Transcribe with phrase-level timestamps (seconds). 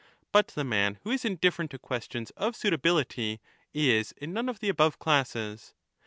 [0.31, 3.39] But the man who is indifferent to questions of suitability
[3.71, 5.75] is in none of the above classes.